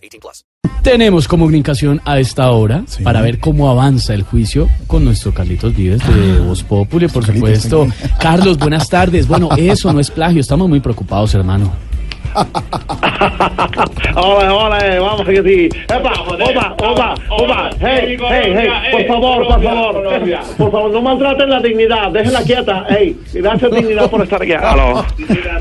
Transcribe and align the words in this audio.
18 0.00 0.20
plus. 0.20 0.44
Tenemos 0.82 1.28
comunicación 1.28 2.00
a 2.06 2.18
esta 2.20 2.50
hora 2.52 2.84
para 3.04 3.20
ver 3.20 3.38
cómo 3.38 3.68
avanza 3.68 4.14
el 4.14 4.22
juicio 4.22 4.66
con 4.86 5.04
nuestro 5.04 5.34
Carlitos 5.34 5.76
Vives 5.76 6.00
de 6.08 6.38
Voz 6.40 6.62
Populi, 6.62 7.06
por 7.06 7.24
supuesto. 7.24 7.86
Carlos, 8.18 8.56
buenas 8.58 8.88
tardes. 8.88 9.28
Bueno, 9.28 9.50
eso 9.58 9.92
no 9.92 10.00
es 10.00 10.10
plagio. 10.10 10.40
Estamos 10.40 10.70
muy 10.70 10.80
preocupados, 10.80 11.34
hermano. 11.34 11.70
Hola, 14.16 14.54
hola, 14.54 14.78
eh, 14.86 14.98
vamos 14.98 15.26
que 15.26 15.42
sí. 15.42 15.68
Epa, 15.84 16.12
opa, 16.22 16.74
opa, 16.78 17.14
opa. 17.30 17.70
Hey, 17.80 18.16
hey, 18.18 18.54
hey, 18.56 18.68
por 18.92 19.06
favor, 19.06 19.46
por 19.46 19.62
favor. 19.62 20.02
Por 20.56 20.70
favor, 20.70 20.90
no 20.90 21.02
maltraten 21.02 21.50
la 21.50 21.60
dignidad, 21.60 22.10
déjenla 22.12 22.42
quieta. 22.42 22.86
Hey, 22.88 23.16
gracias 23.34 23.70
dignidad 23.70 24.10
por 24.10 24.22
estar 24.22 24.42
aquí. 24.42 24.52
Aló, 24.52 25.04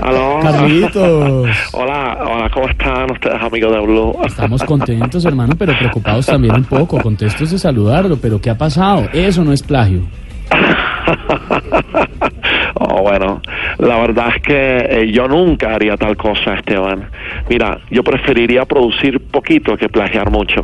aló. 0.00 0.40
Carlitos. 0.42 1.48
Hola, 1.72 2.18
hola, 2.20 2.50
¿cómo 2.52 2.68
están 2.68 3.10
ustedes, 3.10 3.42
amigos 3.42 3.72
de 3.72 3.80
Blue? 3.80 4.16
Estamos 4.24 4.62
contentos, 4.64 5.24
hermano, 5.24 5.54
pero 5.58 5.76
preocupados 5.78 6.26
también 6.26 6.54
un 6.54 6.64
poco. 6.64 7.00
Contestos 7.00 7.50
de 7.50 7.58
saludarlo, 7.58 8.16
pero 8.20 8.40
¿qué 8.40 8.50
ha 8.50 8.58
pasado? 8.58 9.08
Eso 9.12 9.44
no 9.44 9.52
es 9.52 9.62
plagio. 9.62 10.02
Oh, 12.80 13.02
bueno, 13.02 13.42
la 13.78 13.96
verdad 13.98 14.28
es 14.36 14.42
que 14.42 14.76
eh, 14.88 15.10
yo 15.10 15.26
nunca 15.26 15.74
haría 15.74 15.96
tal 15.96 16.16
cosa, 16.16 16.54
Esteban. 16.54 17.08
Mira, 17.48 17.78
yo 17.90 18.04
preferiría 18.04 18.64
producir 18.66 19.20
poquito 19.20 19.76
que 19.76 19.88
plagiar 19.88 20.30
mucho. 20.30 20.62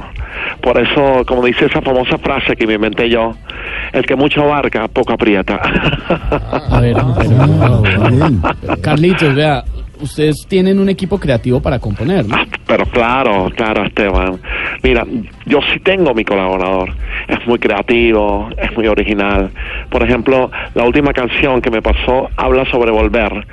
Por 0.60 0.78
eso, 0.78 1.24
como 1.26 1.44
dice 1.44 1.66
esa 1.66 1.82
famosa 1.82 2.16
frase 2.18 2.54
que 2.54 2.66
me 2.68 2.74
inventé 2.74 3.10
yo, 3.10 3.32
el 3.92 4.06
que 4.06 4.14
mucho 4.14 4.42
abarca, 4.42 4.86
poco 4.86 5.12
aprieta. 5.12 5.56
A 6.70 6.80
ver, 6.80 6.96
pero, 7.18 8.80
Carlitos, 8.80 9.34
vea, 9.34 9.64
ustedes 10.00 10.46
tienen 10.48 10.78
un 10.78 10.88
equipo 10.88 11.18
creativo 11.18 11.60
para 11.60 11.78
componer, 11.78 12.26
¿no? 12.26 12.36
Ah, 12.36 12.46
Pero 12.66 12.86
claro, 12.86 13.50
claro, 13.56 13.84
Esteban. 13.84 14.40
Mira, 14.82 15.04
yo 15.46 15.60
sí 15.72 15.80
tengo 15.80 16.14
mi 16.14 16.24
colaborador. 16.24 16.92
Es 17.28 17.47
muy 17.47 17.58
creativo, 17.58 18.48
es 18.58 18.77
muy 18.77 18.86
original. 18.86 19.50
Por 19.91 20.03
ejemplo, 20.03 20.50
la 20.75 20.84
última 20.84 21.12
canción 21.12 21.61
que 21.62 21.70
me 21.70 21.80
pasó 21.83 22.28
habla 22.36 22.64
sobre 22.67 22.91
volver. 22.91 23.47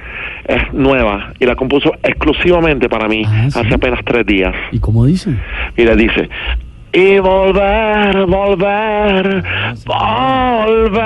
Es 0.45 0.73
nueva 0.73 1.31
y 1.39 1.45
la 1.45 1.55
compuso 1.55 1.93
exclusivamente 2.03 2.89
para 2.89 3.07
mí 3.07 3.23
Ah, 3.25 3.47
¿sí? 3.49 3.59
hace 3.59 3.73
apenas 3.75 4.01
tres 4.03 4.25
días. 4.25 4.53
¿Y 4.71 4.79
cómo 4.79 5.05
dicen? 5.05 5.39
Mira, 5.77 5.95
dice. 5.95 6.29
Y 6.93 7.19
volver, 7.19 8.25
volver, 8.25 9.43
volver 9.85 11.01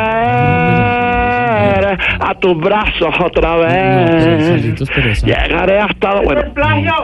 a 2.20 2.36
tus 2.40 2.58
brazos 2.60 3.14
otra 3.24 3.56
No, 3.56 3.64
pero, 3.68 4.38
vez. 4.38 4.50
Carlitos, 4.50 4.90
pero 4.94 5.10
esa- 5.10 5.26
Llegaré 5.28 5.80
hasta... 5.80 6.22
Bueno, 6.22 6.42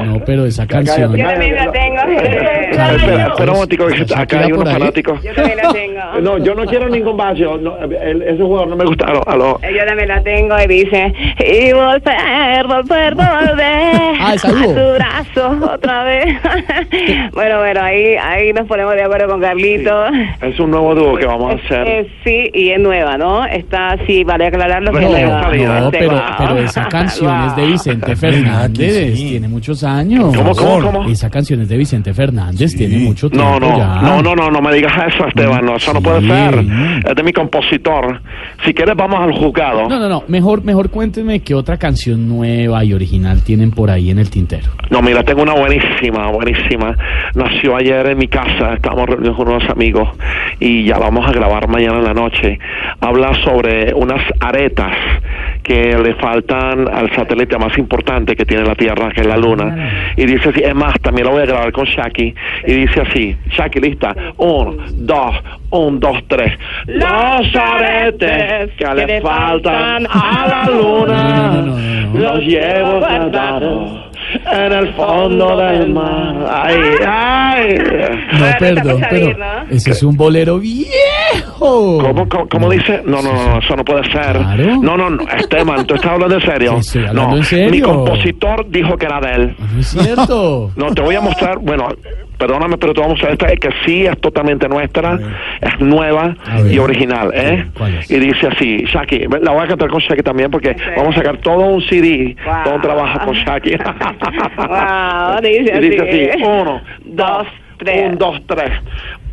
No, 0.05 0.19
pero 0.25 0.45
esa 0.45 0.67
canción. 0.67 1.15
Yo 1.15 1.25
también 1.27 1.55
la 1.55 1.71
tengo. 1.71 1.97
Espera, 2.01 3.27
espera 3.27 3.51
un 3.51 3.57
momentico, 3.57 3.85
acá 4.15 4.39
hay 4.39 4.51
unos 4.51 4.67
ahí. 4.67 4.73
fanáticos. 4.73 5.23
Yo 5.23 5.33
también 5.33 5.57
la 5.57 5.73
tengo. 5.73 5.91
No, 6.21 6.37
yo 6.37 6.53
no 6.55 6.65
quiero 6.65 6.89
ningún 6.89 7.15
vacío. 7.17 7.57
No, 7.57 7.77
el- 7.77 8.21
ese 8.21 8.41
jugador 8.41 8.67
no 8.69 8.75
me 8.75 8.85
gusta. 8.85 9.05
Aló, 9.05 9.23
aló. 9.27 9.59
Yo 9.61 9.85
también 9.85 10.07
la 10.09 10.21
tengo 10.21 10.55
y 10.61 10.67
dice 10.67 11.13
y 11.39 11.71
volver, 11.73 12.67
volver, 12.67 13.15
volver 13.15 13.91
Ah, 14.19 14.33
a 14.33 14.37
tu 14.37 14.93
brazo 14.93 15.73
otra 15.73 16.03
vez. 16.03 16.37
bueno, 17.33 17.59
bueno, 17.59 17.81
ahí 17.81 18.15
ahí 18.15 18.53
nos 18.53 18.67
ponemos 18.67 18.93
de 18.95 19.03
acuerdo 19.03 19.27
con 19.29 19.41
Carlito. 19.41 20.05
Es 20.41 20.59
un 20.59 20.71
nuevo 20.71 20.93
dúo 20.95 21.15
que 21.17 21.25
vamos 21.25 21.51
a 21.51 21.55
Eh, 21.55 21.59
hacer. 21.65 22.07
sí, 22.23 22.49
y 22.53 22.69
es 22.71 22.79
nueva, 22.79 23.17
¿no? 23.17 23.45
Está, 23.45 23.97
sí, 24.05 24.23
vale 24.23 24.40
aclararlo 24.47 24.91
que 24.91 25.01
No, 25.01 25.91
pero, 25.91 26.21
pero 26.37 26.57
esa 26.59 26.87
canción 26.89 27.47
es 27.47 27.55
de 27.55 27.65
Vicente 27.65 28.15
Fernández, 28.15 29.13
tiene 29.15 29.47
muchos 29.47 29.83
años. 29.83 30.35
¿Cómo, 30.35 30.55
cómo, 30.55 30.81
cómo? 30.91 31.09
Esa 31.09 31.29
canción 31.29 31.61
es 31.61 31.69
de 31.69 31.77
Vicente 31.77 32.13
Fernández, 32.13 32.75
tiene 32.75 32.97
mucho 32.99 33.29
tiempo 33.29 33.59
No, 33.59 33.59
no, 33.59 33.77
ya. 33.77 34.01
no, 34.01 34.21
no, 34.21 34.35
no, 34.35 34.49
no 34.49 34.61
me 34.61 34.73
digas 34.73 34.93
eso, 35.13 35.27
Esteban. 35.27 35.65
No, 35.65 35.75
eso 35.75 35.93
no 35.93 36.01
puede 36.01 36.21
ser. 36.27 36.65
Es 37.07 37.15
de 37.15 37.23
mi 37.23 37.33
compositor. 37.33 38.21
Si 38.65 38.73
quieres, 38.73 38.95
vamos 38.95 39.19
al 39.19 39.31
juzgado. 39.33 39.89
No, 39.89 39.99
no, 39.99 40.07
no, 40.07 40.23
mejor, 40.27 40.63
mejor 40.63 40.89
cuéntenme 40.89 41.39
qué 41.39 41.55
otra 41.55 41.77
canción 41.77 42.27
nueva 42.27 42.83
y 42.83 42.93
original 42.93 43.43
tienen 43.43 43.71
por 43.71 43.89
ahí 43.89 44.11
en 44.11 44.19
el 44.19 44.29
tintero. 44.29 44.69
No, 44.89 45.01
mira, 45.01 45.23
tengo 45.23 45.41
una 45.41 45.53
buenísima, 45.53 46.27
buenísima. 46.31 46.95
Nació 47.33 47.75
ayer 47.75 48.05
en 48.07 48.17
mi 48.17 48.27
casa, 48.27 48.73
estábamos 48.73 49.09
reunidos 49.09 49.35
con 49.35 49.47
unos 49.47 49.67
amigos 49.69 50.09
y 50.59 50.85
ya 50.85 50.99
la 50.99 51.05
vamos 51.05 51.27
a 51.27 51.31
grabar 51.31 51.67
mañana 51.67 51.97
en 51.97 52.03
la 52.03 52.13
noche. 52.13 52.59
Habla 52.99 53.33
sobre 53.43 53.93
unas 53.93 54.21
aretas 54.39 54.93
que 55.63 55.97
le 55.97 56.15
faltan 56.15 56.87
al 56.87 57.13
satélite 57.15 57.57
más 57.57 57.77
importante 57.77 58.35
que 58.35 58.45
tiene 58.45 58.63
la 58.63 58.75
Tierra, 58.75 59.11
que 59.11 59.21
es 59.21 59.27
la 59.27 59.37
Luna. 59.37 60.13
Y 60.17 60.25
dice 60.25 60.49
así, 60.49 60.61
es 60.61 60.75
más, 60.75 60.93
también 61.01 61.27
lo 61.27 61.33
voy 61.33 61.43
a 61.43 61.45
grabar 61.45 61.71
con 61.71 61.85
Shaki. 61.85 62.33
Y 62.67 62.73
dice 62.73 63.01
así, 63.01 63.35
Shaki, 63.49 63.79
lista. 63.79 64.15
Un, 64.37 64.77
dos, 65.05 65.35
un, 65.71 65.99
dos, 65.99 66.17
tres. 66.27 66.57
Los 66.87 67.55
aretes 67.55 68.71
que 68.77 68.85
le 68.93 69.21
faltan 69.21 70.05
a 70.09 70.47
la 70.47 70.71
Luna. 70.71 71.63
Los 72.13 72.39
llevo 72.39 72.99
guardados 72.99 74.11
en 74.51 74.71
el 74.71 74.93
fondo 74.93 75.57
del 75.57 75.93
mar. 75.93 76.35
Ay, 76.49 76.77
ay. 77.05 77.77
No, 78.39 78.45
perdón, 78.59 79.01
pero 79.09 79.35
ese 79.69 79.91
es 79.91 80.03
un 80.03 80.15
bolero 80.15 80.59
viejo. 80.59 81.99
¿Cómo, 82.01 82.27
cómo, 82.27 82.49
cómo 82.49 82.69
dice? 82.69 83.01
No, 83.05 83.21
no, 83.21 83.33
no, 83.33 83.59
eso 83.59 83.75
no 83.75 83.83
puede 83.83 84.03
ser. 84.11 84.37
Claro. 84.37 84.81
No, 84.81 84.97
no, 84.97 85.09
no, 85.09 85.23
Esteban, 85.37 85.85
¿tú 85.85 85.95
estás 85.95 86.11
hablando 86.11 86.35
en 86.35 86.41
serio? 86.41 86.77
Estoy 86.77 87.05
hablando 87.05 87.31
no, 87.31 87.37
en 87.37 87.43
serio. 87.43 87.71
mi 87.71 87.81
compositor 87.81 88.65
dijo 88.69 88.97
que 88.97 89.05
era 89.05 89.19
de 89.19 89.31
él. 89.33 89.55
No 89.73 89.79
es 89.79 89.87
cierto. 89.87 90.71
No, 90.75 90.93
te 90.93 91.01
voy 91.01 91.15
a 91.15 91.21
mostrar, 91.21 91.59
bueno, 91.59 91.87
perdóname, 92.41 92.77
pero 92.77 92.93
te 92.93 93.01
voy 93.01 93.11
a 93.23 93.29
esta 93.29 93.47
que 93.55 93.69
sí 93.85 94.05
es 94.05 94.19
totalmente 94.19 94.67
nuestra, 94.67 95.19
es 95.61 95.79
nueva 95.79 96.35
y 96.69 96.79
original, 96.79 97.31
¿eh? 97.35 97.67
Y 98.09 98.15
dice 98.17 98.47
así, 98.47 98.83
Shaki, 98.87 99.25
la 99.41 99.51
voy 99.51 99.63
a 99.63 99.67
cantar 99.67 99.89
con 99.89 99.99
Shaki 100.01 100.23
también 100.23 100.49
porque 100.49 100.75
vamos 100.97 101.13
a 101.15 101.19
sacar 101.19 101.37
todo 101.37 101.65
un 101.67 101.81
CD, 101.83 102.35
Wow. 102.43 102.63
todo 102.63 102.75
un 102.75 102.81
trabajo 102.81 103.25
con 103.25 103.35
Shaki. 103.35 103.75
Wow, 104.57 105.41
dice 105.41 105.77
y 105.77 105.79
dice 105.89 106.01
así. 106.01 106.29
así, 106.29 106.43
uno, 106.43 106.81
dos, 107.05 107.47
tres. 107.83 108.11
un, 108.11 108.17
dos, 108.17 108.37
tres. 108.47 108.71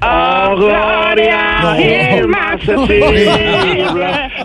Oh, 0.01 0.55
gloria 0.57 1.61
No. 1.63 1.81
inaccesible, 1.81 3.31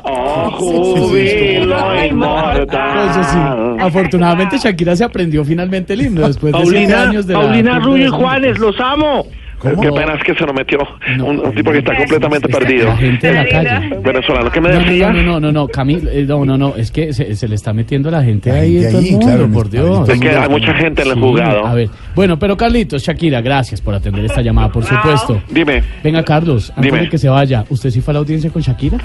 oh 0.03 0.51
júbilo 0.51 2.05
inmortal. 2.05 3.09
Eso 3.09 3.23
sí. 3.23 3.37
Afortunadamente 3.79 4.57
Shakira 4.57 4.95
se 4.95 5.03
aprendió 5.03 5.43
finalmente 5.45 5.93
el 5.93 6.01
himno 6.01 6.27
después 6.27 6.53
de 6.53 6.59
Paulina, 6.59 7.03
años 7.03 7.27
de 7.27 7.33
la 7.33 7.39
Paulina 7.41 7.71
cumbre 7.81 7.85
Rubio 7.85 8.05
y 8.05 8.09
Juanes, 8.09 8.59
los 8.59 8.79
amo. 8.79 9.25
Qué 9.63 9.91
pena 9.91 10.13
es 10.15 10.23
que 10.23 10.33
se 10.35 10.45
nos 10.45 10.53
metió 10.53 10.77
No, 11.17 11.25
un, 11.25 11.39
un 11.39 11.55
tipo 11.55 11.71
que 11.71 11.77
está 11.79 11.95
completamente 11.95 12.47
es 12.51 12.57
perdido. 12.57 12.87
La 12.87 12.97
gente 12.97 13.27
de 13.27 13.33
la 13.33 13.47
calle. 13.47 13.95
Venezolano, 14.03 14.51
¿qué 14.51 14.61
me 14.61 14.69
No, 14.73 14.79
decías? 14.79 15.13
no, 15.13 15.21
no, 15.23 15.31
no, 15.33 15.39
no, 15.39 15.51
no, 15.51 15.67
Camilo, 15.67 16.09
eh, 16.11 16.25
no, 16.27 16.43
no, 16.45 16.57
no, 16.57 16.75
es 16.75 16.91
que 16.91 17.13
se, 17.13 17.35
se 17.35 17.47
le 17.47 17.55
está 17.55 17.73
metiendo 17.73 18.11
la 18.11 18.23
gente 18.23 18.51
ahí, 18.51 18.73
gente 18.81 18.89
todo 18.91 18.99
el 18.99 19.05
ahí, 19.05 19.11
mundo, 19.11 19.25
claro, 19.27 19.47
por 19.51 19.69
Dios. 19.69 20.09
Es 20.09 20.19
que 20.19 20.29
hay 20.29 20.49
mucha 20.49 20.73
gente 20.73 21.01
en 21.01 21.07
el 21.07 21.13
Sí, 21.15 21.19
juzgado. 21.19 21.65
A 21.65 21.73
ver, 21.73 21.89
bueno, 22.15 22.37
pero 22.37 22.57
Carlitos, 22.57 23.03
Shakira, 23.03 23.41
gracias 23.41 23.81
por 23.81 23.93
atender 23.95 24.25
esta 24.25 24.41
llamada, 24.41 24.69
por 24.69 24.83
supuesto. 24.83 25.41
Dime, 25.49 25.83
Venga, 26.03 26.23
Carlos, 26.23 26.69
antes 26.75 26.83
Dime. 26.91 27.01
de 27.03 27.09
que 27.09 27.17
se 27.17 27.29
vaya, 27.29 27.63
¿usted 27.69 27.89
sí 27.89 28.01
fue 28.01 28.11
a 28.11 28.15
la 28.15 28.19
audiencia 28.19 28.49
con 28.49 28.61
Shakira? 28.61 28.97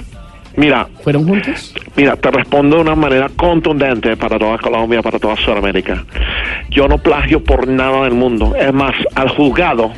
Mira, 0.59 0.87
¿Fueron 1.03 1.27
juntos? 1.27 1.73
mira, 1.95 2.15
te 2.15 2.29
respondo 2.31 2.75
de 2.77 2.81
una 2.83 2.95
manera 2.95 3.29
contundente 3.35 4.15
para 4.17 4.37
toda 4.37 4.57
Colombia, 4.57 5.01
para 5.01 5.17
toda 5.17 5.35
Sudamérica. 5.37 6.03
Yo 6.69 6.87
no 6.87 6.97
plagio 6.99 7.43
por 7.43 7.67
nada 7.67 8.03
del 8.03 8.13
mundo. 8.13 8.53
Es 8.55 8.71
más, 8.73 8.93
al 9.15 9.29
juzgado 9.29 9.91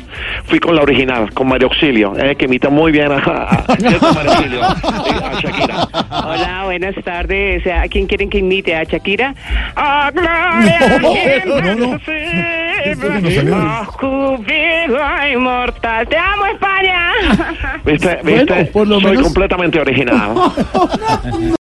fui 0.44 0.58
con 0.58 0.74
la 0.74 0.82
original, 0.82 1.32
con 1.34 1.48
Mario 1.48 1.68
Auxilio, 1.68 2.14
eh, 2.16 2.34
que 2.36 2.46
imita 2.46 2.70
muy 2.70 2.92
bien 2.92 3.12
a, 3.12 3.16
a, 3.16 3.18
a- 3.18 3.64
a 3.68 4.12
Mario 4.14 4.32
Auxilio, 4.32 4.62
a 4.64 5.40
Shakira. 5.40 5.88
Hola, 6.24 6.62
buenas 6.64 6.94
tardes. 7.04 7.66
¿A 7.66 7.88
quién 7.88 8.06
quieren 8.06 8.30
que 8.30 8.38
imite? 8.38 8.74
¿A 8.74 8.84
Shakira? 8.84 9.34
¡Oh, 9.76 10.08
gloria! 10.12 11.44
no, 11.46 11.60
no. 11.60 11.84
inaccesible, 11.86 12.61
¡Oh, 13.52 13.84
júbilo 13.98 15.28
inmortal! 15.32 16.08
¡Te 16.08 16.16
amo, 16.16 16.46
España! 16.46 17.12
¿Viste? 17.84 18.18
Bueno, 18.22 18.38
¿Viste? 18.54 18.64
por 18.66 18.86
lo 18.88 19.00
Soy 19.00 19.10
menos- 19.10 19.22
completamente 19.24 19.80
original. 19.80 20.32